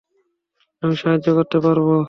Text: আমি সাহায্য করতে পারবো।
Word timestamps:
আমি 0.83 0.95
সাহায্য 0.95 1.27
করতে 1.37 1.57
পারবো। 1.59 1.95